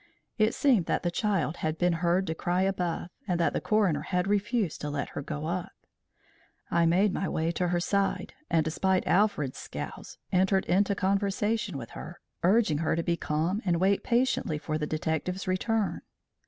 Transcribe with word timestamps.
It 0.39 0.55
seemed 0.55 0.87
that 0.87 1.03
the 1.03 1.11
child 1.11 1.57
had 1.57 1.77
been 1.77 1.93
heard 1.93 2.25
to 2.25 2.33
cry 2.33 2.63
above, 2.63 3.09
and 3.27 3.39
that 3.39 3.53
the 3.53 3.61
coroner 3.61 4.01
had 4.01 4.25
refused 4.25 4.81
to 4.81 4.89
let 4.89 5.09
her 5.09 5.21
go 5.21 5.45
up. 5.45 5.73
I 6.71 6.87
made 6.87 7.13
my 7.13 7.29
way 7.29 7.51
to 7.51 7.67
her 7.67 7.79
side, 7.79 8.33
and, 8.49 8.65
despite 8.65 9.05
Alfred's 9.05 9.59
scowls, 9.59 10.17
entered 10.31 10.65
into 10.65 10.95
conversation 10.95 11.77
with 11.77 11.91
her, 11.91 12.19
urging 12.41 12.79
her 12.79 12.95
to 12.95 13.03
be 13.03 13.15
calm 13.15 13.61
and 13.63 13.79
wait 13.79 14.03
patiently 14.03 14.57
for 14.57 14.79
the 14.79 14.87
detective's 14.87 15.47
return. 15.47 16.01